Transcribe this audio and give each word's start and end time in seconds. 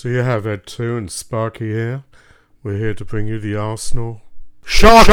So 0.00 0.08
you 0.08 0.20
have 0.20 0.46
Ed 0.46 0.66
2 0.66 0.96
and 0.96 1.12
Sparky 1.12 1.72
here. 1.72 2.04
We're 2.62 2.78
here 2.78 2.94
to 2.94 3.04
bring 3.04 3.26
you 3.26 3.38
the 3.38 3.54
Arsenal. 3.54 4.22
Shark! 4.64 5.06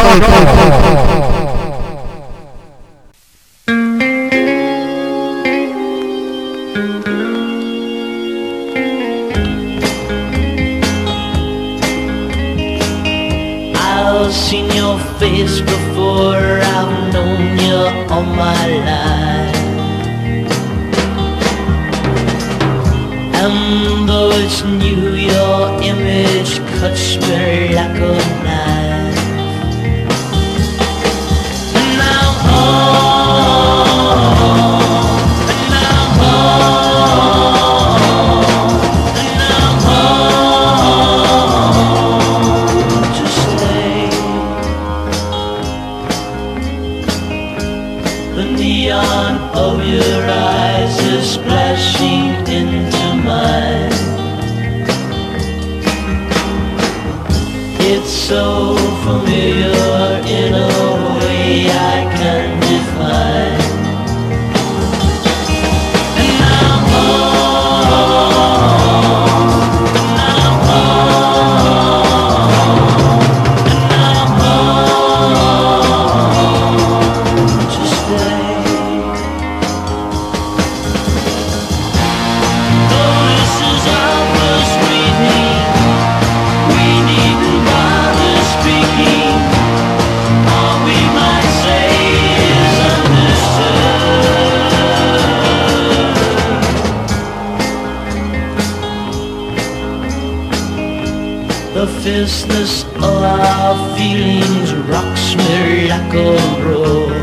The 101.78 101.86
fierceness 102.02 102.86
of 102.86 103.04
our 103.04 103.96
feelings 103.96 104.74
rocks 104.90 105.36
me 105.36 105.88
like 105.88 106.12
a 106.12 106.34
road. 106.66 107.14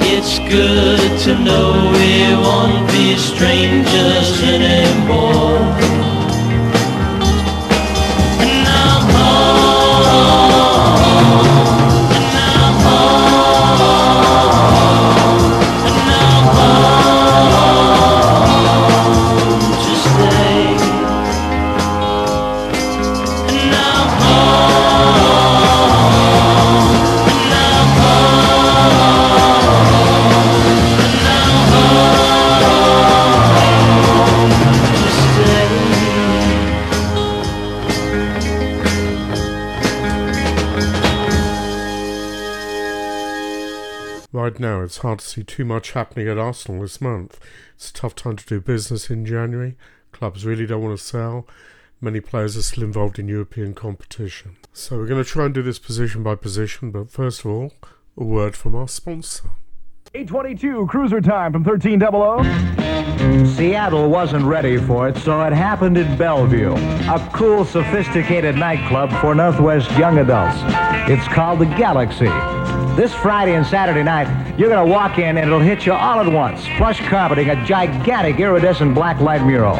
It's 0.00 0.38
good 0.38 1.20
to 1.24 1.38
know 1.38 1.92
we 1.92 2.32
won't 2.42 2.88
be 2.92 3.14
strangers 3.16 4.42
anymore. 4.42 5.60
And 8.40 8.66
it's 44.84 44.98
hard 44.98 45.18
to 45.18 45.26
see 45.26 45.42
too 45.42 45.64
much 45.64 45.92
happening 45.92 46.28
at 46.28 46.38
Arsenal 46.38 46.82
this 46.82 47.00
month. 47.00 47.40
It's 47.74 47.90
a 47.90 47.92
tough 47.92 48.14
time 48.14 48.36
to 48.36 48.46
do 48.46 48.60
business 48.60 49.10
in 49.10 49.26
January. 49.26 49.76
Clubs 50.12 50.46
really 50.46 50.66
don't 50.66 50.82
want 50.82 50.98
to 50.98 51.04
sell. 51.04 51.46
Many 52.00 52.20
players 52.20 52.56
are 52.56 52.62
still 52.62 52.84
involved 52.84 53.18
in 53.18 53.28
European 53.28 53.74
competition. 53.74 54.56
So 54.72 54.98
we're 54.98 55.06
going 55.06 55.22
to 55.22 55.28
try 55.28 55.46
and 55.46 55.54
do 55.54 55.62
this 55.62 55.78
position 55.78 56.22
by 56.22 56.34
position, 56.34 56.90
but 56.90 57.10
first 57.10 57.40
of 57.40 57.46
all, 57.46 57.72
a 58.16 58.24
word 58.24 58.56
from 58.56 58.74
our 58.74 58.88
sponsor. 58.88 59.50
822 60.14 60.86
cruiser 60.86 61.20
time 61.20 61.52
from 61.52 61.64
1300. 61.64 63.46
Seattle 63.46 64.08
wasn't 64.08 64.44
ready 64.44 64.76
for 64.76 65.08
it, 65.08 65.16
so 65.16 65.42
it 65.42 65.52
happened 65.52 65.96
in 65.96 66.16
Bellevue, 66.16 66.74
a 66.74 67.30
cool, 67.32 67.64
sophisticated 67.64 68.54
nightclub 68.54 69.10
for 69.20 69.34
Northwest 69.34 69.90
young 69.92 70.18
adults. 70.18 70.58
It's 71.10 71.26
called 71.28 71.58
the 71.58 71.66
Galaxy. 71.66 72.28
This 72.96 73.12
Friday 73.12 73.56
and 73.56 73.66
Saturday 73.66 74.04
night, 74.04 74.28
you're 74.56 74.68
going 74.68 74.86
to 74.86 74.92
walk 74.92 75.18
in 75.18 75.36
and 75.36 75.46
it'll 75.48 75.58
hit 75.58 75.84
you 75.84 75.92
all 75.92 76.20
at 76.20 76.32
once. 76.32 76.64
Plush 76.76 77.00
carpeting, 77.08 77.50
a 77.50 77.66
gigantic 77.66 78.38
iridescent 78.38 78.94
black 78.94 79.20
light 79.20 79.44
mural. 79.44 79.74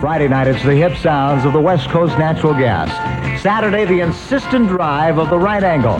Friday 0.00 0.26
night, 0.26 0.46
it's 0.46 0.64
the 0.64 0.74
hip 0.74 0.96
sounds 0.96 1.44
of 1.44 1.52
the 1.52 1.60
West 1.60 1.90
Coast 1.90 2.16
Natural 2.18 2.54
Gas. 2.54 2.90
Saturday, 3.42 3.84
the 3.84 4.00
insistent 4.00 4.68
drive 4.68 5.18
of 5.18 5.28
the 5.28 5.38
right 5.38 5.62
angle. 5.62 5.98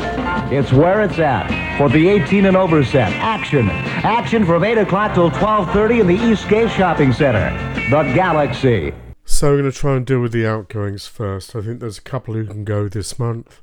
It's 0.51 0.73
where 0.73 1.03
it's 1.03 1.19
at 1.19 1.77
for 1.77 1.91
the 1.91 2.09
18 2.09 2.47
and 2.47 2.57
over 2.57 2.83
set. 2.83 3.13
Action. 3.13 3.69
Action 3.69 4.47
from 4.47 4.65
8 4.65 4.79
o'clock 4.79 5.13
till 5.13 5.31
12.30 5.33 6.01
in 6.01 6.07
the 6.07 6.17
Eastgate 6.17 6.71
Shopping 6.71 7.13
Center. 7.13 7.51
The 7.91 8.15
Galaxy. 8.15 8.95
So 9.27 9.51
we're 9.51 9.59
going 9.59 9.71
to 9.71 9.79
try 9.79 9.97
and 9.97 10.07
deal 10.07 10.21
with 10.21 10.33
the 10.33 10.47
outgoings 10.47 11.07
first. 11.07 11.55
I 11.55 11.61
think 11.61 11.81
there's 11.81 11.99
a 11.99 12.03
couple 12.03 12.33
who 12.33 12.47
can 12.47 12.65
go 12.65 12.89
this 12.89 13.19
month, 13.19 13.61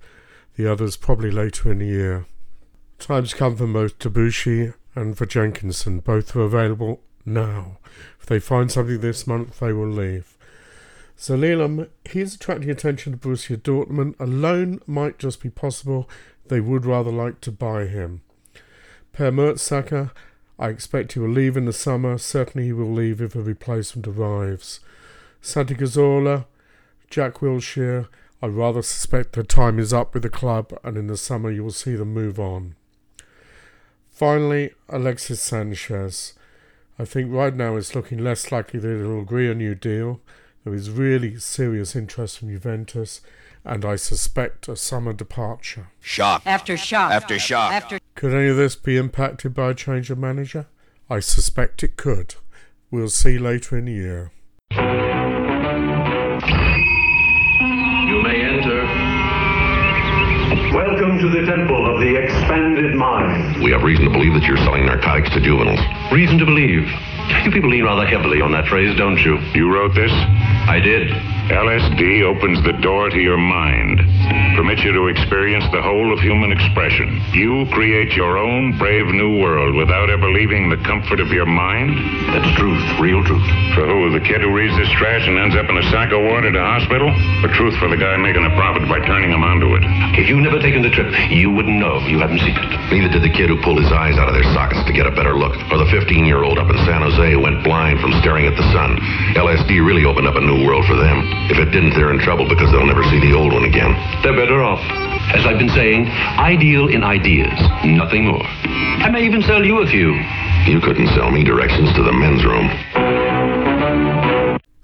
the 0.58 0.72
others 0.72 0.96
probably 0.96 1.32
later 1.32 1.72
in 1.72 1.80
the 1.80 1.88
year. 1.88 2.28
Time's 3.04 3.34
come 3.34 3.58
for 3.58 3.68
both 3.68 4.00
Debuchy 4.00 4.74
and 4.96 5.18
for 5.18 5.26
Jenkinson. 5.26 6.00
Both 6.00 6.38
are 6.38 6.42
available 6.44 7.02
now. 7.26 7.80
If 8.18 8.28
they 8.28 8.40
find 8.40 8.72
something 8.72 9.02
this 9.02 9.28
month, 9.28 9.60
they 9.60 9.74
will 9.74 9.90
leave. 9.90 10.38
Zalilam, 11.20 11.90
he's 12.06 12.36
attracting 12.36 12.70
attention 12.70 13.12
to 13.12 13.18
Borussia 13.18 13.58
Dortmund. 13.58 14.18
A 14.22 14.26
loan 14.26 14.80
might 14.88 15.20
just 15.20 15.42
be 15.42 15.50
possible. 15.50 16.10
They 16.48 16.62
would 16.62 16.86
rather 16.86 17.12
like 17.12 17.42
to 17.42 17.52
buy 17.52 17.88
him. 17.88 18.22
Per 19.12 19.32
Mertesacker, 19.32 20.12
I 20.58 20.70
expect 20.70 21.12
he 21.12 21.20
will 21.20 21.28
leave 21.28 21.58
in 21.58 21.66
the 21.66 21.74
summer. 21.74 22.18
Certainly 22.18 22.68
he 22.68 22.74
will 22.74 22.90
leave 22.90 23.20
if 23.22 23.36
a 23.36 23.42
replacement 23.42 24.08
arrives. 24.08 24.80
Santi 25.42 25.76
Cazorla, 25.76 26.46
Jack 27.10 27.40
Wilshere, 27.40 28.08
I 28.42 28.48
rather 28.48 28.82
suspect 28.82 29.34
the 29.34 29.44
time 29.44 29.78
is 29.78 29.92
up 29.92 30.14
with 30.14 30.24
the 30.24 30.30
club 30.30 30.80
and 30.86 30.96
in 30.96 31.08
the 31.08 31.18
summer 31.18 31.52
you 31.52 31.66
will 31.66 31.72
see 31.72 31.98
them 31.98 32.14
move 32.14 32.40
on. 32.40 32.76
Finally, 34.14 34.70
Alexis 34.90 35.42
Sanchez. 35.42 36.34
I 37.00 37.06
think 37.06 37.34
right 37.34 37.56
now 37.56 37.76
it's 37.76 37.96
looking 37.96 38.24
less 38.24 38.52
likely 38.52 38.80
that 38.80 38.88
he'll 38.88 39.22
agree 39.22 39.50
a 39.50 39.56
new 39.56 39.74
deal. 39.74 40.22
There 40.64 40.76
is 40.76 40.92
really 40.92 41.40
serious 41.40 41.96
interest 41.96 42.38
from 42.38 42.50
Juventus, 42.50 43.22
and 43.66 43.84
I 43.84 43.96
suspect 43.96 44.68
a 44.68 44.76
summer 44.76 45.14
departure. 45.14 45.88
Shock. 46.00 46.44
After 46.46 46.78
shock. 46.78 47.12
After 47.12 47.40
shock. 47.40 47.74
After 47.74 48.00
Could 48.14 48.36
any 48.36 48.50
of 48.50 48.58
this 48.58 48.76
be 48.76 48.98
impacted 48.98 49.56
by 49.56 49.72
a 49.72 49.74
change 49.74 50.12
of 50.12 50.20
manager? 50.20 50.68
I 51.10 51.20
suspect 51.20 51.82
it 51.82 51.98
could. 51.98 52.36
We'll 52.92 53.10
see 53.10 53.40
later 53.40 53.80
in 53.80 53.86
the 53.86 53.94
year. 53.94 55.13
Welcome 61.14 61.32
to 61.32 61.42
the 61.42 61.46
temple 61.46 61.86
of 61.86 62.02
the 62.02 62.16
expanded 62.16 62.96
mind. 62.96 63.62
We 63.62 63.70
have 63.70 63.84
reason 63.84 64.06
to 64.06 64.10
believe 64.10 64.34
that 64.34 64.50
you're 64.50 64.58
selling 64.58 64.88
narcotics 64.88 65.30
to 65.38 65.40
juveniles. 65.40 65.78
Reason 66.12 66.40
to 66.40 66.46
believe. 66.46 66.90
You 67.46 67.52
people 67.52 67.70
lean 67.70 67.84
rather 67.84 68.08
heavily 68.08 68.42
on 68.42 68.52
that 68.54 68.66
phrase, 68.66 68.98
don't 68.98 69.20
you? 69.20 69.38
You 69.54 69.72
wrote 69.72 69.94
this? 69.94 70.10
I 70.10 70.80
did. 70.82 71.10
LSD 71.54 72.24
opens 72.24 72.64
the 72.66 72.74
door 72.82 73.12
to 73.12 73.20
your 73.20 73.38
mind, 73.38 74.02
permits 74.56 74.84
you 74.84 74.92
to 74.94 75.08
experience 75.08 75.66
the 75.72 75.82
whole 75.82 76.14
of 76.14 76.20
human 76.20 76.52
expression. 76.52 77.22
You 77.34 77.66
create 77.72 78.14
your 78.14 78.38
own 78.38 78.78
brave 78.78 79.08
new 79.08 79.40
world 79.40 79.76
without 79.76 80.10
ever 80.10 80.30
leaving 80.32 80.70
the 80.70 80.78
comfort 80.78 81.20
of 81.20 81.30
your 81.30 81.46
mind. 81.46 81.98
That's 82.34 82.50
truth, 82.58 82.84
real 83.00 83.24
truth. 83.24 83.46
For 83.76 83.86
who? 83.86 84.12
The 84.12 84.24
kid 84.24 84.42
who 84.42 84.54
reads 84.54 84.76
this 84.78 84.90
trash 84.98 85.28
and 85.28 85.38
ends 85.38 85.56
up 85.56 85.70
in 85.70 85.78
a 85.78 85.84
psycho 85.92 86.22
ward 86.22 86.46
at 86.46 86.56
a 86.56 86.64
hospital? 86.64 87.10
Or 87.44 87.50
truth 87.54 87.78
for 87.80 87.90
the 87.90 87.98
guy 87.98 88.18
making 88.18 88.46
a 88.46 88.54
profit 88.56 88.88
by 88.88 89.00
turning 89.06 89.32
him 89.32 89.44
onto 89.44 89.76
it? 89.76 89.84
If 90.18 90.30
you've 90.30 90.44
never 90.44 90.60
taken 90.60 90.82
the 90.82 90.90
trip, 90.90 91.14
you 91.30 91.52
wouldn't 91.52 91.80
know. 91.80 92.00
You 92.06 92.20
haven't 92.20 92.40
seen 92.40 92.58
it. 92.58 92.73
Neither 92.92 93.10
did 93.10 93.24
the 93.24 93.30
kid 93.30 93.50
who 93.50 93.62
pulled 93.62 93.82
his 93.82 93.92
eyes 93.92 94.18
out 94.18 94.28
of 94.28 94.34
their 94.34 94.48
sockets 94.54 94.84
to 94.86 94.94
get 94.94 95.08
a 95.08 95.12
better 95.12 95.38
look, 95.38 95.56
or 95.72 95.78
the 95.78 95.90
15-year-old 95.90 96.60
up 96.60 96.70
in 96.70 96.78
San 96.86 97.02
Jose 97.02 97.32
who 97.32 97.40
went 97.40 97.64
blind 97.64 98.00
from 98.00 98.12
staring 98.20 98.46
at 98.46 98.56
the 98.56 98.66
sun. 98.74 98.98
LSD 99.34 99.86
really 99.86 100.06
opened 100.06 100.28
up 100.28 100.36
a 100.36 100.42
new 100.42 100.66
world 100.66 100.86
for 100.86 100.96
them. 100.96 101.24
If 101.50 101.58
it 101.58 101.72
didn't, 101.72 101.96
they're 101.96 102.12
in 102.12 102.20
trouble 102.20 102.48
because 102.48 102.72
they'll 102.72 102.86
never 102.86 103.04
see 103.06 103.20
the 103.20 103.34
old 103.34 103.54
one 103.54 103.66
again. 103.66 103.94
They're 104.22 104.36
better 104.36 104.62
off. 104.62 104.82
As 105.34 105.46
I've 105.46 105.58
been 105.58 105.70
saying, 105.70 106.08
I 106.10 106.56
deal 106.56 106.90
in 106.90 107.04
ideas, 107.04 107.58
nothing 107.86 108.28
more. 108.28 108.46
I 108.46 109.10
may 109.10 109.26
even 109.26 109.42
sell 109.42 109.64
you 109.64 109.82
a 109.82 109.88
few. 109.88 110.14
You 110.66 110.80
couldn't 110.80 111.08
sell 111.16 111.32
me 111.32 111.44
directions 111.44 111.94
to 111.94 112.04
the 112.04 112.14
men's 112.14 112.44
room. 112.46 113.63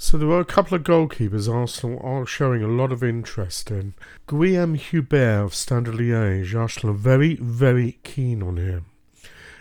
So 0.01 0.17
there 0.17 0.29
were 0.29 0.39
a 0.39 0.45
couple 0.45 0.77
of 0.77 0.83
goalkeepers 0.83 1.53
Arsenal 1.53 1.99
are 2.01 2.25
showing 2.25 2.63
a 2.63 2.69
lot 2.69 2.93
of 2.93 3.03
interest 3.03 3.69
in. 3.69 3.95
Guillaume 4.27 4.75
Hubert 4.75 5.43
of 5.43 5.53
Standard 5.53 5.95
Liège, 5.95 6.55
Arsenal 6.55 6.95
are 6.95 6.97
very, 6.97 7.35
very 7.35 7.99
keen 8.03 8.41
on 8.41 8.55
him. 8.55 8.85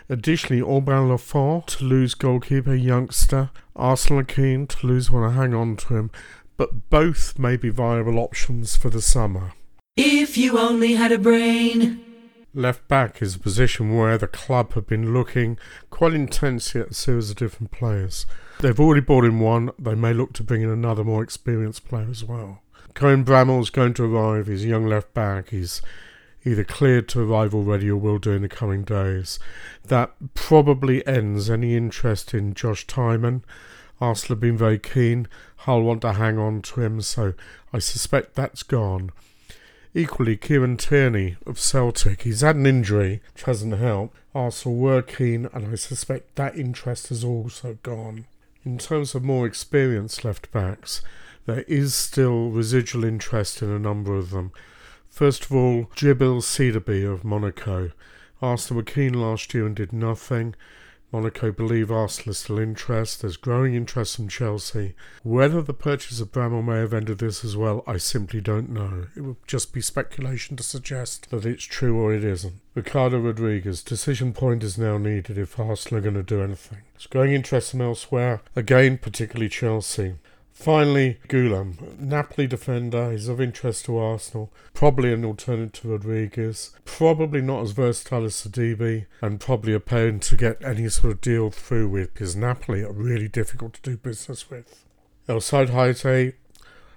Additionally, 0.07 0.61
Alban 0.61 1.09
Lafont, 1.09 1.67
Toulouse 1.67 2.13
goalkeeper, 2.13 2.73
youngster. 2.73 3.49
Arsenal 3.75 4.21
are 4.21 4.23
keen, 4.23 4.65
Toulouse 4.65 5.11
want 5.11 5.29
to 5.29 5.37
hang 5.37 5.53
on 5.53 5.75
to 5.75 5.97
him, 5.97 6.09
but 6.55 6.89
both 6.89 7.37
may 7.37 7.57
be 7.57 7.69
viable 7.69 8.17
options 8.17 8.77
for 8.77 8.89
the 8.89 9.01
summer. 9.01 9.51
If 9.97 10.37
you 10.37 10.57
only 10.57 10.93
had 10.93 11.11
a 11.11 11.19
brain. 11.19 12.08
Left 12.55 12.87
back 12.87 13.21
is 13.21 13.35
a 13.35 13.39
position 13.39 13.95
where 13.95 14.17
the 14.17 14.25
club 14.25 14.73
have 14.73 14.87
been 14.87 15.13
looking 15.13 15.59
quite 15.91 16.13
intensely 16.13 16.81
at 16.81 16.89
a 16.89 16.93
series 16.95 17.29
of 17.29 17.35
different 17.35 17.69
players. 17.71 18.25
They've 18.59 18.79
already 18.79 19.01
brought 19.01 19.25
in 19.25 19.39
one, 19.39 19.69
they 19.77 19.93
may 19.93 20.13
look 20.13 20.33
to 20.33 20.43
bring 20.43 20.63
in 20.63 20.69
another 20.69 21.03
more 21.03 21.21
experienced 21.21 21.87
player 21.87 22.07
as 22.09 22.23
well. 22.23 22.63
Cohen 22.95 23.23
Bramall's 23.23 23.69
going 23.69 23.93
to 23.93 24.03
arrive, 24.03 24.47
he's 24.47 24.65
a 24.65 24.67
young 24.67 24.87
left 24.87 25.13
back, 25.13 25.49
he's 25.49 25.83
either 26.43 26.63
cleared 26.63 27.07
to 27.09 27.21
arrive 27.21 27.53
already 27.53 27.87
or 27.87 27.97
will 27.97 28.17
do 28.17 28.31
in 28.31 28.41
the 28.41 28.49
coming 28.49 28.83
days. 28.83 29.37
That 29.85 30.11
probably 30.33 31.05
ends 31.05 31.51
any 31.51 31.75
interest 31.75 32.33
in 32.33 32.55
Josh 32.55 32.87
Tymon. 32.87 33.43
Arsenal 34.01 34.37
have 34.37 34.41
been 34.41 34.57
very 34.57 34.79
keen, 34.79 35.27
Hull 35.57 35.83
want 35.83 36.01
to 36.01 36.13
hang 36.13 36.39
on 36.39 36.63
to 36.63 36.81
him, 36.81 37.01
so 37.01 37.35
I 37.71 37.77
suspect 37.77 38.33
that's 38.33 38.63
gone. 38.63 39.11
Equally, 39.95 40.37
Kieran 40.37 40.77
Tierney 40.77 41.37
of 41.47 41.57
Celtic, 41.57 42.21
he's 42.21 42.41
had 42.41 42.55
an 42.55 42.67
injury 42.67 43.21
which 43.33 43.43
hasn't 43.43 43.75
helped. 43.75 44.15
Arsenal 44.35 44.77
were 44.77 45.01
keen, 45.01 45.49
and 45.51 45.67
I 45.67 45.75
suspect 45.75 46.35
that 46.35 46.55
interest 46.55 47.09
has 47.09 47.23
also 47.23 47.77
gone. 47.81 48.25
In 48.63 48.77
terms 48.77 49.15
of 49.15 49.23
more 49.23 49.47
experienced 49.47 50.23
left 50.23 50.51
backs, 50.51 51.01
there 51.47 51.63
is 51.67 51.95
still 51.95 52.51
residual 52.51 53.03
interest 53.03 53.63
in 53.63 53.71
a 53.71 53.79
number 53.79 54.15
of 54.15 54.29
them. 54.29 54.51
First 55.09 55.45
of 55.45 55.53
all, 55.53 55.85
Djibril 55.95 56.43
Sidibe 56.43 57.11
of 57.11 57.23
Monaco. 57.23 57.91
Arsenal 58.41 58.77
were 58.77 58.83
keen 58.83 59.13
last 59.13 59.53
year 59.55 59.65
and 59.65 59.75
did 59.75 59.91
nothing. 59.91 60.53
Monaco 61.11 61.51
believe 61.51 61.91
Arsenal 61.91 62.31
is 62.31 62.37
still 62.37 62.59
interest. 62.59 63.21
There's 63.21 63.37
growing 63.37 63.73
interest 63.73 64.15
from 64.15 64.27
Chelsea. 64.27 64.93
Whether 65.23 65.61
the 65.61 65.73
purchase 65.73 66.19
of 66.19 66.31
Bramall 66.31 66.63
may 66.63 66.77
have 66.77 66.93
ended 66.93 67.17
this 67.17 67.43
as 67.43 67.57
well, 67.57 67.83
I 67.87 67.97
simply 67.97 68.41
don't 68.41 68.69
know. 68.69 69.07
It 69.15 69.21
would 69.21 69.47
just 69.47 69.73
be 69.73 69.81
speculation 69.81 70.55
to 70.57 70.63
suggest 70.63 71.31
that 71.31 71.45
it's 71.45 71.63
true 71.63 71.97
or 71.97 72.13
it 72.13 72.23
isn't. 72.23 72.61
Ricardo 72.75 73.19
Rodriguez, 73.19 73.81
decision 73.81 74.33
point 74.33 74.63
is 74.63 74.77
now 74.77 74.97
needed 74.97 75.37
if 75.37 75.59
Arsenal 75.59 75.99
are 75.99 76.01
going 76.01 76.13
to 76.13 76.23
do 76.23 76.41
anything. 76.41 76.79
There's 76.93 77.07
growing 77.07 77.33
interest 77.33 77.71
from 77.71 77.81
elsewhere, 77.81 78.41
again, 78.55 78.97
particularly 78.99 79.49
Chelsea. 79.49 80.15
Finally, 80.59 81.17
Ghoulam, 81.29 81.97
Napoli 81.97 82.45
defender, 82.45 83.13
is 83.13 83.29
of 83.29 83.39
interest 83.39 83.85
to 83.85 83.97
Arsenal. 83.97 84.51
Probably 84.73 85.13
an 85.13 85.23
alternative 85.23 85.71
to 85.81 85.87
Rodriguez. 85.87 86.71
Probably 86.83 87.39
not 87.39 87.61
as 87.61 87.71
versatile 87.71 88.25
as 88.25 88.33
Sidibe, 88.33 89.05
and 89.21 89.39
probably 89.39 89.73
a 89.73 89.79
pain 89.79 90.19
to 90.19 90.35
get 90.35 90.61
any 90.61 90.89
sort 90.89 91.13
of 91.13 91.21
deal 91.21 91.49
through 91.49 91.87
with 91.87 92.13
because 92.13 92.35
Napoli 92.35 92.83
are 92.83 92.91
really 92.91 93.29
difficult 93.29 93.75
to 93.75 93.81
do 93.81 93.95
business 93.95 94.49
with. 94.49 94.83
El 95.29 95.39
Said 95.39 95.69
Haite, 95.69 96.33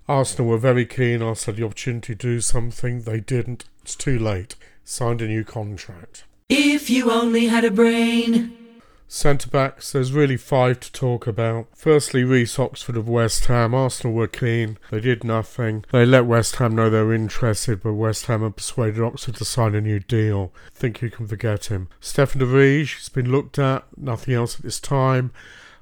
Arsenal 0.08 0.50
were 0.50 0.58
very 0.58 0.84
keen. 0.84 1.22
Arsenal 1.22 1.54
had 1.54 1.62
the 1.62 1.66
opportunity 1.66 2.16
to 2.16 2.20
do 2.20 2.40
something. 2.40 3.02
They 3.02 3.20
didn't. 3.20 3.66
It's 3.82 3.94
too 3.94 4.18
late. 4.18 4.56
Signed 4.84 5.22
a 5.22 5.28
new 5.28 5.44
contract. 5.44 6.24
If 6.48 6.90
you 6.90 7.12
only 7.12 7.46
had 7.46 7.64
a 7.64 7.70
brain. 7.70 8.61
Centre 9.14 9.50
backs, 9.50 9.92
there's 9.92 10.10
really 10.10 10.38
five 10.38 10.80
to 10.80 10.90
talk 10.90 11.26
about. 11.26 11.66
Firstly, 11.74 12.24
Reece 12.24 12.58
Oxford 12.58 12.96
of 12.96 13.10
West 13.10 13.44
Ham. 13.44 13.74
Arsenal 13.74 14.14
were 14.14 14.26
keen. 14.26 14.78
They 14.90 15.00
did 15.00 15.22
nothing. 15.22 15.84
They 15.92 16.06
let 16.06 16.24
West 16.24 16.56
Ham 16.56 16.74
know 16.74 16.88
they 16.88 17.02
were 17.02 17.12
interested, 17.12 17.82
but 17.82 17.92
West 17.92 18.24
Ham 18.24 18.40
had 18.40 18.56
persuaded 18.56 19.02
Oxford 19.02 19.34
to 19.34 19.44
sign 19.44 19.74
a 19.74 19.82
new 19.82 20.00
deal. 20.00 20.50
think 20.72 21.02
you 21.02 21.10
can 21.10 21.26
forget 21.26 21.66
him. 21.66 21.88
Stefan 22.00 22.38
de 22.38 22.46
Vrij 22.46 22.96
has 22.96 23.10
been 23.10 23.30
looked 23.30 23.58
at. 23.58 23.84
Nothing 23.98 24.32
else 24.32 24.56
at 24.56 24.62
this 24.62 24.80
time. 24.80 25.30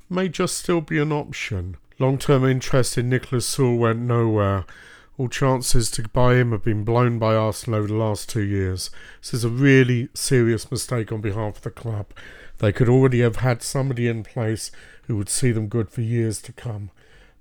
May 0.08 0.28
just 0.28 0.58
still 0.58 0.80
be 0.80 0.98
an 0.98 1.12
option. 1.12 1.76
Long 2.00 2.18
term 2.18 2.44
interest 2.44 2.98
in 2.98 3.10
Niklas 3.10 3.46
Süle 3.46 3.78
went 3.78 4.00
nowhere. 4.00 4.64
All 5.18 5.28
chances 5.28 5.88
to 5.92 6.02
buy 6.08 6.34
him 6.34 6.50
have 6.50 6.64
been 6.64 6.82
blown 6.82 7.20
by 7.20 7.36
Arsenal 7.36 7.78
over 7.78 7.86
the 7.86 7.94
last 7.94 8.28
two 8.28 8.42
years. 8.42 8.90
This 9.20 9.34
is 9.34 9.44
a 9.44 9.48
really 9.48 10.08
serious 10.14 10.68
mistake 10.68 11.12
on 11.12 11.20
behalf 11.20 11.58
of 11.58 11.62
the 11.62 11.70
club. 11.70 12.06
They 12.60 12.72
could 12.72 12.90
already 12.90 13.20
have 13.20 13.36
had 13.36 13.62
somebody 13.62 14.06
in 14.06 14.22
place 14.22 14.70
who 15.06 15.16
would 15.16 15.30
see 15.30 15.50
them 15.50 15.68
good 15.68 15.88
for 15.88 16.02
years 16.02 16.42
to 16.42 16.52
come. 16.52 16.90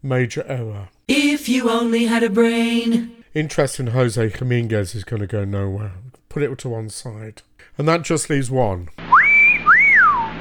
Major 0.01 0.45
error. 0.48 0.88
If 1.10 1.50
you 1.50 1.69
only 1.69 2.06
had 2.06 2.24
a 2.24 2.30
brain. 2.30 3.24
Interest 3.33 3.81
in 3.81 3.88
Jose 3.88 4.30
Dominguez 4.30 4.95
is 4.95 5.04
going 5.04 5.19
to 5.19 5.27
go 5.27 5.44
nowhere. 5.44 5.92
Put 6.30 6.44
it 6.44 6.57
to 6.60 6.69
one 6.69 6.89
side. 6.89 7.42
And 7.77 7.86
that 7.88 8.04
just 8.04 8.30
leaves 8.30 8.50
one. 8.50 8.89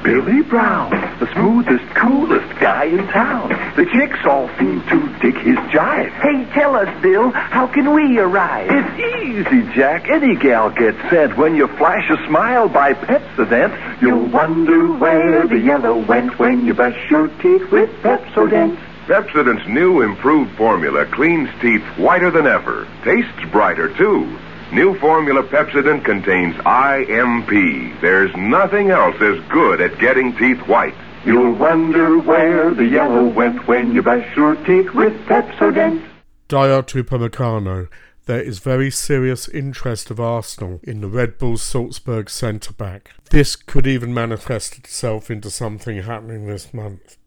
Billy 0.01 0.43
Brown, 0.43 0.91
the 1.19 1.31
smoothest, 1.33 1.85
coolest 1.95 2.59
guy 2.59 2.85
in 2.85 3.05
town. 3.07 3.49
The 3.75 3.85
chicks 3.85 4.19
all 4.25 4.49
seem 4.57 4.81
to 4.87 5.19
dig 5.19 5.35
his 5.35 5.57
jive. 5.71 6.11
Hey, 6.21 6.45
tell 6.53 6.75
us, 6.75 7.01
Bill, 7.01 7.29
how 7.31 7.67
can 7.67 7.93
we 7.93 8.17
arrive? 8.19 8.69
It's 8.71 9.15
easy, 9.23 9.73
Jack. 9.73 10.09
Any 10.09 10.35
gal 10.35 10.69
gets 10.69 10.97
sent 11.09 11.37
when 11.37 11.55
you 11.55 11.67
flash 11.67 12.09
a 12.09 12.25
smile 12.27 12.69
by 12.69 12.93
Pepsodent. 12.93 14.01
You'll 14.01 14.27
wonder 14.27 14.93
where 14.93 15.45
the 15.47 15.59
yellow 15.59 15.97
went 16.05 16.39
when 16.39 16.65
you 16.65 16.73
brush 16.73 17.09
your 17.09 17.27
teeth 17.27 17.69
with 17.71 17.89
Pepsodent. 18.01 18.77
Pepsodent's 19.07 19.67
new 19.67 20.01
improved 20.01 20.55
formula 20.55 21.05
cleans 21.05 21.49
teeth 21.61 21.83
whiter 21.97 22.31
than 22.31 22.47
ever. 22.47 22.87
Tastes 23.03 23.51
brighter, 23.51 23.89
too. 23.97 24.37
New 24.71 24.97
formula 24.99 25.41
Pepsodent 25.41 26.05
contains 26.05 26.55
IMP. 26.63 27.99
There's 28.01 28.33
nothing 28.37 28.91
else 28.91 29.15
as 29.19 29.39
good 29.49 29.81
at 29.81 29.97
getting 29.97 30.37
teeth 30.37 30.59
white. 30.67 30.93
You'll 31.25 31.53
wonder 31.53 32.17
where 32.17 32.73
the 32.73 32.85
yellow 32.85 33.27
went 33.27 33.67
when 33.67 33.93
you 33.93 34.01
brush 34.01 34.35
your 34.37 34.55
teeth 34.55 34.93
with 34.93 35.13
Pepsodent. 35.25 36.05
Dayot 36.47 37.03
Upamecano. 37.03 37.89
There 38.25 38.41
is 38.41 38.59
very 38.59 38.89
serious 38.89 39.49
interest 39.49 40.09
of 40.09 40.19
Arsenal 40.19 40.79
in 40.83 41.01
the 41.01 41.07
Red 41.07 41.37
Bull 41.37 41.57
Salzburg 41.57 42.29
centre 42.29 42.73
back. 42.73 43.11
This 43.31 43.55
could 43.57 43.85
even 43.85 44.13
manifest 44.13 44.77
itself 44.77 45.29
into 45.29 45.49
something 45.49 46.01
happening 46.03 46.47
this 46.47 46.73
month. 46.73 47.17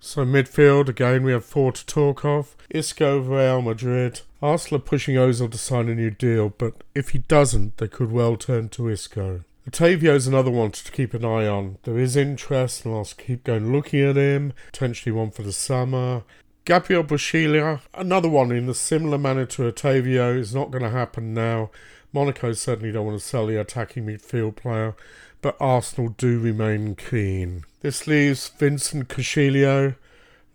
So 0.00 0.24
midfield, 0.24 0.88
again 0.88 1.22
we 1.22 1.32
have 1.32 1.44
four 1.44 1.72
to 1.72 1.86
talk 1.86 2.24
of. 2.24 2.56
Isco 2.70 3.20
Real 3.20 3.62
Madrid. 3.62 4.22
Arsenal 4.42 4.80
pushing 4.80 5.14
Ozil 5.14 5.50
to 5.52 5.58
sign 5.58 5.88
a 5.88 5.94
new 5.94 6.10
deal, 6.10 6.48
but 6.48 6.82
if 6.94 7.10
he 7.10 7.18
doesn't, 7.18 7.76
they 7.76 7.88
could 7.88 8.10
well 8.10 8.36
turn 8.36 8.68
to 8.70 8.88
Isco. 8.88 9.44
Otavio 9.68 10.14
is 10.14 10.28
another 10.28 10.50
one 10.50 10.70
to 10.70 10.92
keep 10.92 11.12
an 11.12 11.24
eye 11.24 11.46
on. 11.46 11.78
There 11.82 11.98
is 11.98 12.16
interest, 12.16 12.84
and 12.84 12.94
I'll 12.94 13.04
keep 13.04 13.42
going 13.42 13.72
looking 13.72 14.00
at 14.00 14.16
him. 14.16 14.52
Potentially 14.66 15.10
one 15.12 15.32
for 15.32 15.42
the 15.42 15.52
summer. 15.52 16.22
Gabriel 16.64 17.02
Boschilia, 17.02 17.80
another 17.92 18.28
one 18.28 18.52
in 18.52 18.68
a 18.68 18.74
similar 18.74 19.18
manner 19.18 19.44
to 19.46 19.62
Otavio, 19.62 20.38
is 20.38 20.54
not 20.54 20.70
going 20.70 20.84
to 20.84 20.90
happen 20.90 21.34
now. 21.34 21.70
Monaco 22.12 22.52
certainly 22.52 22.92
don't 22.92 23.06
want 23.06 23.18
to 23.20 23.26
sell 23.26 23.46
the 23.46 23.60
attacking 23.60 24.06
midfield 24.06 24.54
player, 24.54 24.94
but 25.42 25.56
Arsenal 25.58 26.10
do 26.10 26.38
remain 26.38 26.94
keen. 26.94 27.64
This 27.80 28.06
leaves 28.06 28.48
Vincent 28.48 29.08
Koziello, 29.08 29.96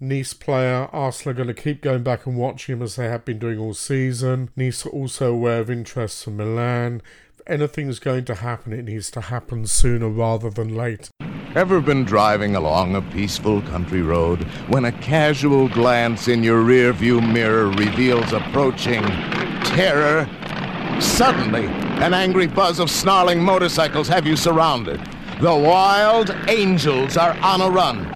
Nice 0.04 0.34
player. 0.34 0.90
Arsenal 0.92 1.30
are 1.32 1.44
going 1.44 1.56
to 1.56 1.62
keep 1.62 1.80
going 1.80 2.02
back 2.02 2.26
and 2.26 2.36
watching 2.36 2.74
him 2.74 2.82
as 2.82 2.96
they 2.96 3.08
have 3.08 3.24
been 3.24 3.38
doing 3.38 3.60
all 3.60 3.76
season. 3.76 4.50
Nice 4.56 4.84
are 4.84 4.90
also 4.90 5.32
aware 5.32 5.60
of 5.60 5.70
interest 5.70 6.24
from 6.24 6.38
Milan. 6.38 7.04
Anything's 7.48 8.00
going 8.00 8.26
to 8.26 8.36
happen, 8.36 8.72
it 8.72 8.86
needs 8.86 9.10
to 9.12 9.22
happen 9.22 9.66
sooner 9.66 10.08
rather 10.08 10.50
than 10.50 10.76
late. 10.76 11.10
Ever 11.56 11.82
been 11.82 12.06
driving 12.06 12.56
along 12.56 12.96
a 12.96 13.02
peaceful 13.02 13.62
country 13.64 14.02
road 14.02 14.44
when 14.70 14.86
a 14.86 14.92
casual 14.92 15.68
glance 15.68 16.28
in 16.28 16.44
your 16.44 16.64
rearview 16.64 17.20
mirror 17.34 17.70
reveals 17.70 18.32
approaching 18.32 19.02
terror? 19.64 20.30
Suddenly, 21.02 21.66
an 22.04 22.14
angry 22.14 22.48
buzz 22.48 22.80
of 22.80 22.92
snarling 22.92 23.44
motorcycles 23.44 24.08
have 24.08 24.28
you 24.28 24.36
surrounded. 24.36 25.02
The 25.42 25.56
wild 25.56 26.30
angels 26.48 27.18
are 27.18 27.36
on 27.42 27.62
a 27.62 27.70
run. 27.70 28.14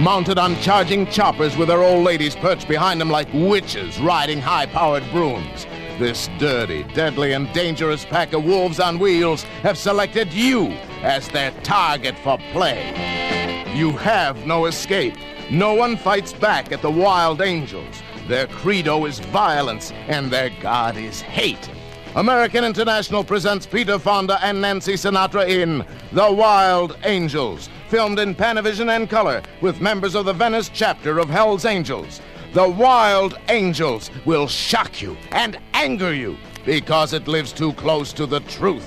mounted 0.00 0.36
on 0.36 0.56
charging 0.56 1.06
choppers 1.06 1.56
with 1.56 1.68
their 1.68 1.82
old 1.82 2.02
ladies 2.02 2.34
perched 2.34 2.66
behind 2.66 3.00
them 3.00 3.10
like 3.10 3.28
witches 3.32 4.00
riding 4.00 4.40
high 4.40 4.66
powered 4.66 5.08
brooms. 5.12 5.66
This 5.98 6.28
dirty, 6.38 6.84
deadly, 6.94 7.32
and 7.32 7.52
dangerous 7.52 8.04
pack 8.04 8.32
of 8.32 8.44
wolves 8.44 8.80
on 8.80 8.98
wheels 8.98 9.42
have 9.62 9.76
selected 9.76 10.32
you 10.32 10.68
as 11.02 11.28
their 11.28 11.50
target 11.62 12.18
for 12.18 12.38
play. 12.52 13.72
You 13.74 13.92
have 13.92 14.46
no 14.46 14.66
escape. 14.66 15.14
No 15.50 15.74
one 15.74 15.96
fights 15.96 16.32
back 16.32 16.72
at 16.72 16.82
the 16.82 16.90
Wild 16.90 17.40
Angels. 17.40 18.02
Their 18.26 18.46
credo 18.46 19.04
is 19.04 19.18
violence, 19.18 19.92
and 20.08 20.30
their 20.30 20.50
god 20.60 20.96
is 20.96 21.20
hate. 21.20 21.70
American 22.16 22.64
International 22.64 23.22
presents 23.22 23.66
Peter 23.66 23.98
Fonda 23.98 24.38
and 24.42 24.60
Nancy 24.60 24.94
Sinatra 24.94 25.48
in 25.48 25.84
The 26.12 26.30
Wild 26.30 26.96
Angels, 27.04 27.68
filmed 27.88 28.18
in 28.18 28.34
Panavision 28.34 28.94
and 28.94 29.08
color 29.08 29.42
with 29.60 29.80
members 29.80 30.14
of 30.14 30.24
the 30.24 30.32
Venice 30.32 30.70
chapter 30.72 31.18
of 31.18 31.28
Hell's 31.28 31.64
Angels. 31.64 32.20
The 32.52 32.68
Wild 32.68 33.38
Angels 33.48 34.10
will 34.26 34.46
shock 34.46 35.00
you 35.00 35.16
and 35.30 35.58
anger 35.72 36.12
you 36.12 36.36
because 36.66 37.14
it 37.14 37.26
lives 37.26 37.50
too 37.50 37.72
close 37.72 38.12
to 38.12 38.26
the 38.26 38.40
truth. 38.40 38.86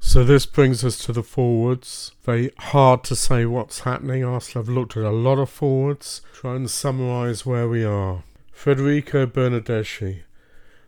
So 0.00 0.24
this 0.24 0.46
brings 0.46 0.82
us 0.86 0.96
to 1.04 1.12
the 1.12 1.22
forwards. 1.22 2.12
Very 2.22 2.50
hard 2.58 3.04
to 3.04 3.14
say 3.14 3.44
what's 3.44 3.80
happening. 3.80 4.24
Arsenal 4.24 4.64
have 4.64 4.74
looked 4.74 4.96
at 4.96 5.02
a 5.02 5.10
lot 5.10 5.38
of 5.38 5.50
forwards. 5.50 6.22
Try 6.32 6.56
and 6.56 6.70
summarise 6.70 7.44
where 7.44 7.68
we 7.68 7.84
are. 7.84 8.22
Federico 8.50 9.26
Bernardeschi. 9.26 10.20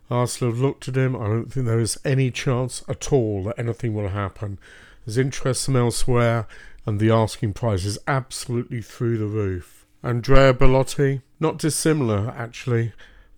Arsenal 0.09 0.53
have 0.53 0.59
looked 0.59 0.87
at 0.87 0.97
him. 0.97 1.15
I 1.15 1.27
don't 1.27 1.53
think 1.53 1.67
there 1.67 1.79
is 1.79 1.99
any 2.03 2.31
chance 2.31 2.83
at 2.89 3.13
all 3.13 3.43
that 3.43 3.59
anything 3.59 3.93
will 3.93 4.09
happen. 4.09 4.57
There's 5.05 5.19
interest 5.19 5.65
from 5.65 5.75
elsewhere, 5.75 6.47
and 6.87 6.99
the 6.99 7.11
asking 7.11 7.53
price 7.53 7.85
is 7.85 7.99
absolutely 8.07 8.81
through 8.81 9.19
the 9.19 9.27
roof. 9.27 9.80
Andrea 10.03 10.53
Belotti, 10.53 11.21
not 11.39 11.57
dissimilar 11.57 12.33
actually. 12.35 12.93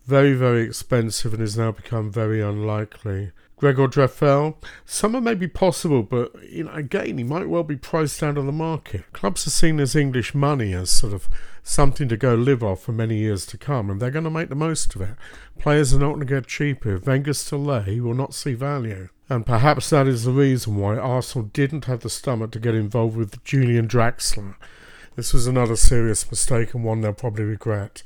Very, 0.06 0.34
very 0.34 0.64
expensive 0.64 1.34
and 1.34 1.42
has 1.42 1.58
now 1.58 1.72
become 1.72 2.12
very 2.12 2.42
unlikely. 2.42 3.32
Gregor 3.56 3.88
Dreffel, 3.88 4.56
summer 4.84 5.22
may 5.22 5.36
be 5.36 5.48
possible, 5.48 6.04
but 6.04 6.34
you 6.44 6.66
know, 6.66 6.74
again, 6.74 7.18
he 7.18 7.24
might 7.24 7.48
well 7.48 7.64
be 7.64 7.78
priced 7.78 8.22
out 8.22 8.38
of 8.38 8.46
the 8.46 8.52
market. 8.52 9.06
Clubs 9.14 9.48
are 9.48 9.52
seen 9.52 9.80
as 9.80 9.96
English 9.96 10.36
money 10.36 10.74
as 10.74 10.90
sort 10.90 11.14
of 11.14 11.30
something 11.64 12.10
to 12.10 12.18
go 12.18 12.36
live 12.36 12.62
off 12.62 12.84
for 12.84 12.92
many 12.92 13.20
years 13.20 13.46
to 13.46 13.58
come, 13.58 13.90
and 13.90 14.02
they're 14.02 14.12
going 14.12 14.26
to 14.26 14.30
make 14.30 14.50
the 14.50 14.56
most 14.56 14.94
of 14.96 15.02
it. 15.02 15.16
Players 15.60 15.94
are 15.94 16.00
not 16.00 16.16
going 16.16 16.20
to 16.20 16.26
get 16.26 16.48
cheaper. 16.48 16.96
If 16.96 17.08
Wenger's 17.08 17.38
still 17.38 17.80
he 17.84 18.02
will 18.02 18.14
not 18.14 18.34
see 18.34 18.54
value. 18.54 19.08
And 19.30 19.46
perhaps 19.46 19.90
that 19.92 20.08
is 20.08 20.26
the 20.26 20.32
reason 20.32 20.76
why 20.76 20.98
Arsenal 20.98 21.48
didn't 21.54 21.86
have 21.86 22.02
the 22.02 22.10
stomach 22.10 22.52
to 22.52 22.60
get 22.60 22.76
involved 22.76 23.16
with 23.16 23.42
Julian 23.46 23.88
Draxler. 23.88 24.56
This 25.16 25.34
was 25.34 25.48
another 25.48 25.76
serious 25.76 26.30
mistake 26.30 26.74
and 26.74 26.84
one 26.84 27.02
they'll 27.02 27.14
probably 27.14 27.44
regret. 27.44 28.04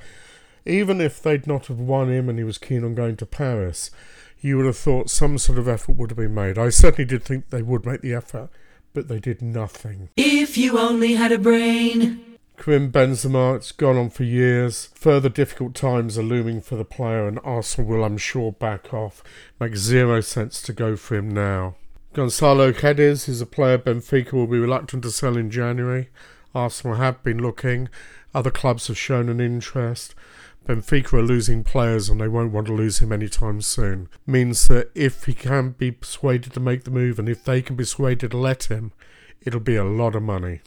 Even 0.65 0.99
if 0.99 1.21
they'd 1.21 1.47
not 1.47 1.67
have 1.67 1.79
won 1.79 2.09
him 2.09 2.27
and 2.27 2.37
he 2.37 2.43
was 2.43 2.57
keen 2.57 2.83
on 2.83 2.95
going 2.95 3.15
to 3.17 3.25
Paris, 3.25 3.89
you 4.41 4.57
would 4.57 4.65
have 4.65 4.77
thought 4.77 5.09
some 5.09 5.37
sort 5.37 5.57
of 5.57 5.67
effort 5.67 5.95
would 5.95 6.11
have 6.11 6.17
been 6.17 6.33
made. 6.33 6.57
I 6.57 6.69
certainly 6.69 7.05
did 7.05 7.23
think 7.23 7.49
they 7.49 7.61
would 7.61 7.85
make 7.85 8.01
the 8.01 8.13
effort, 8.13 8.49
but 8.93 9.07
they 9.07 9.19
did 9.19 9.41
nothing. 9.41 10.09
If 10.17 10.57
you 10.57 10.77
only 10.77 11.13
had 11.13 11.31
a 11.31 11.39
brain. 11.39 12.23
Karim 12.57 12.91
Benzema, 12.91 13.55
it's 13.55 13.71
gone 13.71 13.97
on 13.97 14.09
for 14.09 14.23
years. 14.23 14.89
Further 14.95 15.29
difficult 15.29 15.75
times 15.75 16.17
are 16.17 16.23
looming 16.23 16.59
for 16.59 16.75
the 16.75 16.83
player, 16.83 17.27
and 17.27 17.39
Arsenal 17.43 17.89
will, 17.89 18.03
I'm 18.03 18.17
sure, 18.17 18.51
back 18.51 18.93
off. 18.93 19.23
Makes 19.59 19.79
zero 19.79 20.21
sense 20.21 20.61
to 20.63 20.73
go 20.73 20.95
for 20.95 21.15
him 21.15 21.29
now. 21.29 21.75
Gonzalo 22.13 22.71
Guedes 22.71 23.29
is 23.29 23.41
a 23.41 23.45
player 23.45 23.77
Benfica 23.77 24.33
will 24.33 24.47
be 24.47 24.57
reluctant 24.57 25.03
to 25.03 25.11
sell 25.11 25.37
in 25.37 25.51
January. 25.51 26.09
Arsenal 26.57 26.97
have 26.97 27.21
been 27.23 27.37
looking. 27.37 27.87
Other 28.33 28.49
clubs 28.49 28.87
have 28.87 28.97
shown 28.97 29.29
an 29.29 29.39
interest. 29.39 30.15
Benfica 30.65 31.13
are 31.13 31.21
losing 31.21 31.63
players 31.63 32.09
and 32.09 32.19
they 32.19 32.27
won't 32.27 32.51
want 32.51 32.67
to 32.67 32.73
lose 32.73 32.99
him 32.99 33.13
anytime 33.13 33.61
soon. 33.61 34.09
Means 34.25 34.67
that 34.67 34.89
if 34.95 35.25
he 35.25 35.33
can 35.33 35.69
be 35.69 35.91
persuaded 35.91 36.53
to 36.53 36.59
make 36.59 36.83
the 36.83 36.91
move 36.91 37.19
and 37.19 37.29
if 37.29 37.45
they 37.45 37.61
can 37.61 37.75
be 37.75 37.83
persuaded 37.83 38.31
to 38.31 38.37
let 38.37 38.65
him, 38.65 38.91
it'll 39.41 39.59
be 39.59 39.75
a 39.75 39.83
lot 39.83 40.15
of 40.15 40.23
money. 40.23 40.61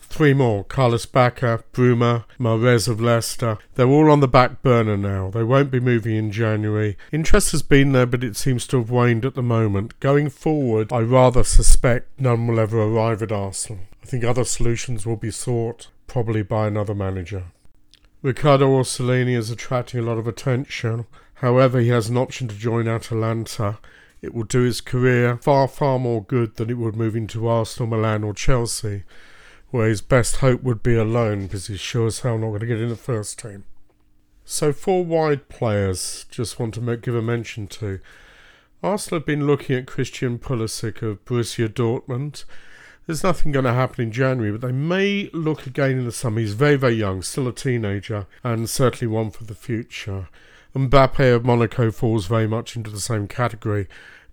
Three 0.00 0.32
more 0.34 0.64
Carlos 0.64 1.06
Bacca, 1.06 1.62
Bruma, 1.72 2.24
Mahrez 2.38 2.88
of 2.88 3.00
Leicester. 3.00 3.58
They're 3.74 3.86
all 3.86 4.10
on 4.10 4.20
the 4.20 4.28
back 4.28 4.62
burner 4.62 4.96
now. 4.96 5.30
They 5.30 5.42
won't 5.42 5.70
be 5.70 5.80
moving 5.80 6.16
in 6.16 6.32
January. 6.32 6.96
Interest 7.12 7.52
has 7.52 7.62
been 7.62 7.92
there, 7.92 8.06
but 8.06 8.24
it 8.24 8.36
seems 8.36 8.66
to 8.68 8.78
have 8.78 8.90
waned 8.90 9.24
at 9.24 9.34
the 9.34 9.42
moment. 9.42 9.98
Going 10.00 10.30
forward, 10.30 10.92
I 10.92 11.00
rather 11.00 11.44
suspect 11.44 12.08
none 12.18 12.46
will 12.46 12.60
ever 12.60 12.80
arrive 12.80 13.22
at 13.22 13.32
Arsenal. 13.32 13.84
I 14.04 14.06
think 14.06 14.22
other 14.22 14.44
solutions 14.44 15.06
will 15.06 15.16
be 15.16 15.30
sought, 15.30 15.88
probably 16.08 16.42
by 16.42 16.66
another 16.66 16.94
manager. 16.94 17.44
Riccardo 18.20 18.68
Orsolini 18.68 19.34
is 19.34 19.48
attracting 19.48 19.98
a 19.98 20.02
lot 20.02 20.18
of 20.18 20.28
attention. 20.28 21.06
However, 21.36 21.80
he 21.80 21.88
has 21.88 22.10
an 22.10 22.18
option 22.18 22.46
to 22.48 22.54
join 22.54 22.86
Atalanta. 22.86 23.78
It 24.20 24.34
will 24.34 24.44
do 24.44 24.60
his 24.60 24.82
career 24.82 25.38
far, 25.38 25.66
far 25.68 25.98
more 25.98 26.22
good 26.22 26.56
than 26.56 26.68
it 26.68 26.76
would 26.76 26.94
moving 26.94 27.26
to 27.28 27.48
Arsenal, 27.48 27.88
Milan, 27.88 28.24
or 28.24 28.34
Chelsea, 28.34 29.04
where 29.70 29.88
his 29.88 30.02
best 30.02 30.36
hope 30.36 30.62
would 30.62 30.82
be 30.82 30.96
a 30.96 31.04
loan 31.04 31.44
because 31.46 31.68
he's 31.68 31.80
sure 31.80 32.08
as 32.08 32.20
hell 32.20 32.36
not 32.36 32.48
going 32.48 32.60
to 32.60 32.66
get 32.66 32.82
in 32.82 32.90
the 32.90 32.96
first 32.96 33.38
team. 33.38 33.64
So, 34.44 34.74
four 34.74 35.02
wide 35.02 35.48
players, 35.48 36.26
just 36.30 36.58
want 36.60 36.74
to 36.74 36.82
make, 36.82 37.00
give 37.00 37.14
a 37.14 37.22
mention 37.22 37.68
to. 37.68 38.00
Arsenal 38.82 39.20
have 39.20 39.26
been 39.26 39.46
looking 39.46 39.76
at 39.76 39.86
Christian 39.86 40.38
Pulisic 40.38 41.00
of 41.00 41.24
Borussia 41.24 41.70
Dortmund. 41.70 42.44
There's 43.06 43.22
nothing 43.22 43.52
going 43.52 43.66
to 43.66 43.72
happen 43.74 44.02
in 44.02 44.12
January, 44.12 44.50
but 44.50 44.62
they 44.66 44.72
may 44.72 45.28
look 45.34 45.66
again 45.66 45.98
in 45.98 46.04
the 46.06 46.12
summer. 46.12 46.40
He's 46.40 46.54
very, 46.54 46.76
very 46.76 46.94
young, 46.94 47.20
still 47.20 47.46
a 47.46 47.52
teenager, 47.52 48.26
and 48.42 48.68
certainly 48.68 49.12
one 49.12 49.30
for 49.30 49.44
the 49.44 49.54
future. 49.54 50.28
Mbappe 50.74 51.34
of 51.34 51.44
Monaco 51.44 51.90
falls 51.90 52.26
very 52.26 52.46
much 52.46 52.76
into 52.76 52.90
the 52.90 53.00
same 53.00 53.28
category. 53.28 53.88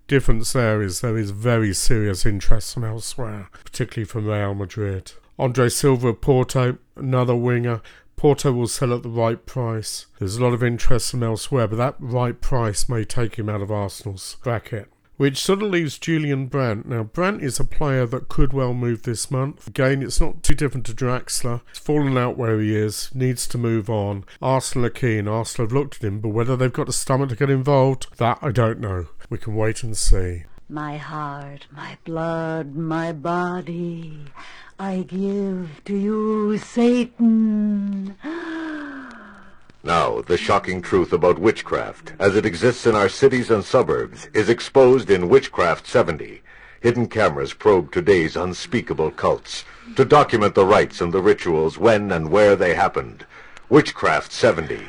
Difference 0.08 0.54
there 0.54 0.80
is 0.80 1.02
there 1.02 1.18
is 1.18 1.32
very 1.32 1.74
serious 1.74 2.24
interest 2.24 2.72
from 2.72 2.84
elsewhere, 2.84 3.50
particularly 3.62 4.06
from 4.06 4.26
Real 4.26 4.54
Madrid. 4.54 5.12
Andre 5.38 5.68
Silva 5.68 6.08
of 6.08 6.22
Porto, 6.22 6.78
another 6.96 7.36
winger. 7.36 7.82
Porto 8.16 8.52
will 8.52 8.68
sell 8.68 8.94
at 8.94 9.02
the 9.02 9.10
right 9.10 9.44
price. 9.44 10.06
There's 10.18 10.36
a 10.36 10.42
lot 10.42 10.54
of 10.54 10.62
interest 10.62 11.10
from 11.10 11.22
elsewhere, 11.22 11.68
but 11.68 11.76
that 11.76 11.96
right 11.98 12.40
price 12.40 12.88
may 12.88 13.04
take 13.04 13.36
him 13.36 13.50
out 13.50 13.60
of 13.60 13.70
Arsenal's 13.70 14.38
bracket 14.42 14.88
which 15.16 15.38
sort 15.38 15.62
of 15.62 15.70
leaves 15.70 15.98
Julian 15.98 16.46
Brandt. 16.46 16.86
Now, 16.86 17.02
Brandt 17.02 17.42
is 17.42 17.60
a 17.60 17.64
player 17.64 18.06
that 18.06 18.28
could 18.28 18.52
well 18.52 18.74
move 18.74 19.02
this 19.02 19.30
month. 19.30 19.66
Again, 19.66 20.02
it's 20.02 20.20
not 20.20 20.42
too 20.42 20.54
different 20.54 20.86
to 20.86 20.92
Draxler. 20.92 21.60
He's 21.68 21.78
fallen 21.78 22.16
out 22.16 22.36
where 22.36 22.60
he 22.60 22.74
is, 22.74 23.10
needs 23.14 23.46
to 23.48 23.58
move 23.58 23.88
on. 23.88 24.24
Arsenal 24.40 24.86
are 24.86 24.90
keen. 24.90 25.28
Arsenal 25.28 25.66
have 25.66 25.72
looked 25.72 25.96
at 25.96 26.04
him, 26.04 26.20
but 26.20 26.30
whether 26.30 26.56
they've 26.56 26.72
got 26.72 26.86
the 26.86 26.92
stomach 26.92 27.28
to 27.30 27.36
get 27.36 27.50
involved, 27.50 28.06
that 28.18 28.38
I 28.42 28.50
don't 28.50 28.80
know. 28.80 29.08
We 29.30 29.38
can 29.38 29.54
wait 29.54 29.82
and 29.82 29.96
see. 29.96 30.44
My 30.68 30.96
heart, 30.96 31.66
my 31.70 31.98
blood, 32.04 32.74
my 32.74 33.12
body, 33.12 34.24
I 34.78 35.04
give 35.06 35.82
to 35.84 35.94
you, 35.94 36.58
Satan. 36.58 38.16
Now, 39.84 40.20
the 40.20 40.36
shocking 40.36 40.80
truth 40.80 41.12
about 41.12 41.40
witchcraft, 41.40 42.12
as 42.20 42.36
it 42.36 42.46
exists 42.46 42.86
in 42.86 42.94
our 42.94 43.08
cities 43.08 43.50
and 43.50 43.64
suburbs, 43.64 44.28
is 44.32 44.48
exposed 44.48 45.10
in 45.10 45.28
Witchcraft 45.28 45.88
70. 45.88 46.40
Hidden 46.80 47.08
cameras 47.08 47.52
probe 47.52 47.90
today's 47.90 48.36
unspeakable 48.36 49.10
cults 49.10 49.64
to 49.96 50.04
document 50.04 50.54
the 50.54 50.64
rites 50.64 51.00
and 51.00 51.12
the 51.12 51.20
rituals 51.20 51.78
when 51.78 52.12
and 52.12 52.30
where 52.30 52.54
they 52.54 52.74
happened. 52.74 53.26
Witchcraft 53.68 54.30
70. 54.30 54.82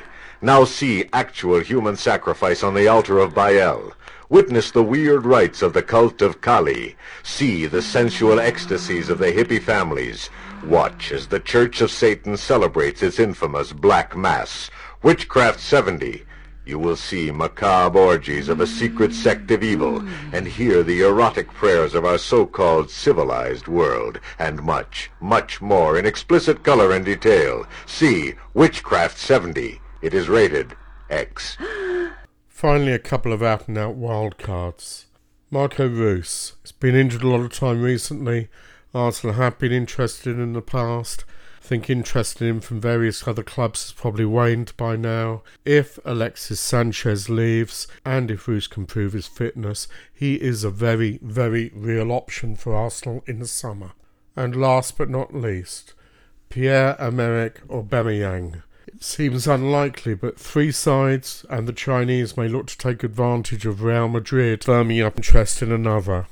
Now 0.43 0.63
see 0.63 1.09
actual 1.11 1.61
human 1.61 1.95
sacrifice 1.95 2.61
on 2.61 2.75
the 2.75 2.87
altar 2.87 3.17
of 3.17 3.33
Baal. 3.33 3.93
Witness 4.29 4.69
the 4.69 4.83
weird 4.83 5.25
rites 5.25 5.63
of 5.63 5.73
the 5.73 5.81
cult 5.81 6.21
of 6.21 6.39
Kali. 6.39 6.95
See 7.23 7.65
the 7.65 7.81
sensual 7.81 8.39
ecstasies 8.39 9.09
of 9.09 9.17
the 9.17 9.31
hippie 9.31 9.61
families. 9.61 10.29
Watch 10.65 11.11
as 11.11 11.27
the 11.27 11.41
Church 11.41 11.81
of 11.81 11.91
Satan 11.91 12.37
celebrates 12.37 13.03
its 13.03 13.19
infamous 13.19 13.73
Black 13.73 14.15
Mass. 14.15 14.71
Witchcraft 15.01 15.59
70. 15.59 16.23
You 16.65 16.79
will 16.79 16.95
see 16.95 17.31
macabre 17.31 17.99
orgies 17.99 18.47
of 18.47 18.61
a 18.61 18.67
secret 18.67 19.13
sect 19.13 19.51
of 19.51 19.61
evil 19.61 20.01
and 20.31 20.47
hear 20.47 20.81
the 20.81 21.01
erotic 21.01 21.53
prayers 21.53 21.93
of 21.93 22.05
our 22.05 22.17
so-called 22.17 22.89
civilized 22.89 23.67
world 23.67 24.21
and 24.39 24.63
much, 24.63 25.11
much 25.19 25.61
more 25.61 25.99
in 25.99 26.05
explicit 26.05 26.63
color 26.63 26.93
and 26.93 27.03
detail. 27.03 27.65
See 27.85 28.35
Witchcraft 28.53 29.17
70. 29.17 29.81
It 30.01 30.13
is 30.13 30.29
rated 30.29 30.77
X. 31.09 31.57
Finally, 32.47 32.93
a 32.93 32.99
couple 32.99 33.33
of 33.33 33.43
out-and-out 33.43 33.95
wild 33.95 34.37
cards. 34.37 35.07
Marco 35.51 35.87
Reus. 35.87 36.53
He's 36.61 36.71
been 36.71 36.95
injured 36.95 37.23
a 37.23 37.27
lot 37.27 37.41
of 37.41 37.51
time 37.51 37.81
recently. 37.81 38.47
Arsenal 38.93 39.35
have 39.35 39.57
been 39.57 39.71
interested 39.71 40.37
in 40.37 40.53
the 40.53 40.61
past. 40.61 41.25
I 41.63 41.65
think 41.65 41.89
interest 41.89 42.41
in 42.41 42.47
him 42.47 42.59
from 42.59 42.81
various 42.81 43.25
other 43.27 43.41
clubs 43.41 43.83
has 43.83 43.91
probably 43.93 44.25
waned 44.25 44.73
by 44.75 44.95
now. 44.97 45.43
If 45.63 45.97
Alexis 46.03 46.59
Sanchez 46.59 47.29
leaves 47.29 47.87
and 48.05 48.29
if 48.29 48.47
Reus 48.47 48.67
can 48.67 48.85
prove 48.85 49.13
his 49.13 49.27
fitness, 49.27 49.87
he 50.13 50.35
is 50.35 50.63
a 50.63 50.69
very, 50.69 51.19
very 51.21 51.71
real 51.73 52.11
option 52.11 52.55
for 52.55 52.75
Arsenal 52.75 53.23
in 53.25 53.39
the 53.39 53.47
summer. 53.47 53.93
And 54.35 54.55
last 54.55 54.97
but 54.97 55.09
not 55.09 55.33
least, 55.33 55.93
Pierre-Emerick 56.49 57.65
Aubameyang. 57.67 58.61
It 58.85 59.03
seems 59.03 59.47
unlikely, 59.47 60.13
but 60.15 60.39
three 60.39 60.71
sides 60.71 61.45
and 61.49 61.67
the 61.67 61.73
Chinese 61.73 62.35
may 62.37 62.47
look 62.47 62.67
to 62.67 62.77
take 62.77 63.03
advantage 63.03 63.65
of 63.65 63.81
Real 63.81 64.07
Madrid 64.07 64.61
firming 64.61 65.03
up 65.03 65.15
interest 65.15 65.61
in 65.61 65.71
another. 65.71 66.27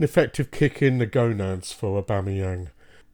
An 0.00 0.04
effective 0.04 0.50
kick 0.50 0.80
in 0.80 0.96
the 0.96 1.04
gonads 1.04 1.72
for 1.74 2.02
Aubameyang. 2.02 2.68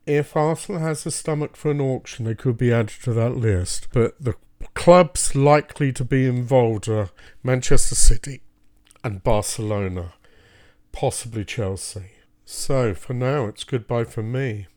If 0.07 0.37
Arsenal 0.37 0.81
has 0.81 1.03
the 1.03 1.11
stomach 1.11 1.57
for 1.57 1.73
an 1.73 1.81
auction, 1.81 2.25
they 2.25 2.37
could 2.37 2.57
be 2.57 2.73
added 2.73 3.03
to 3.03 3.13
that 3.13 3.35
list, 3.37 3.89
but 3.93 4.15
the 4.23 4.35
clubs 4.75 5.35
likely 5.35 5.93
to 5.93 6.05
be 6.05 6.29
involved 6.29 6.89
are 6.89 7.11
Manchester 7.43 7.97
City 7.97 8.41
and 9.03 9.25
Barcelona, 9.25 10.15
possibly 10.93 11.45
Chelsea. 11.45 12.13
So 12.45 12.95
for 12.95 13.15
now, 13.15 13.47
it's 13.47 13.65
goodbye 13.65 14.05
from 14.05 14.31
me, 14.31 14.69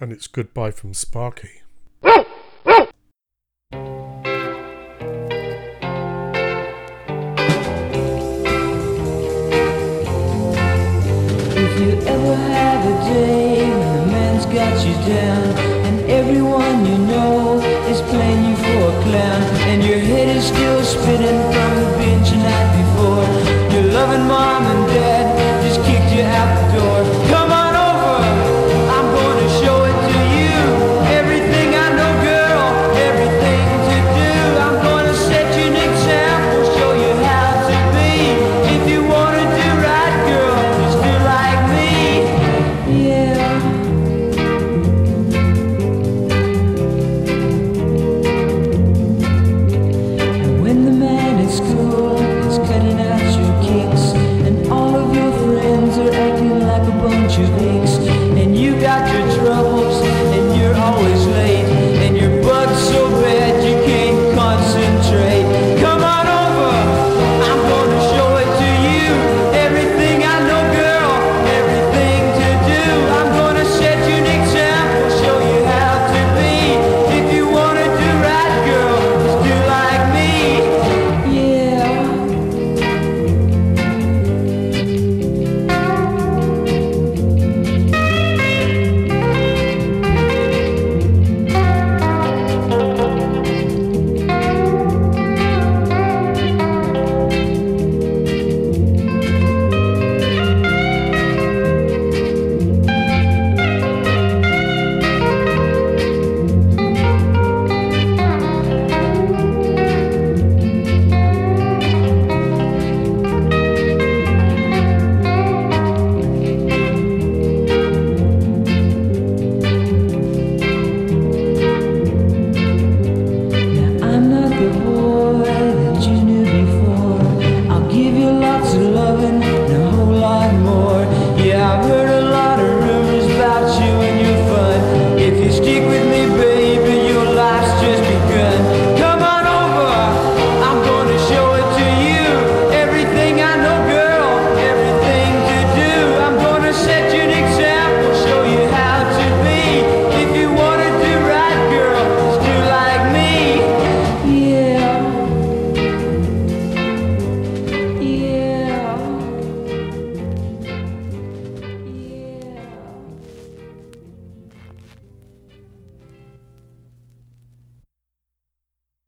and 0.00 0.10
it's 0.10 0.26
goodbye 0.26 0.70
from 0.70 0.94
Sparky. 0.94 1.60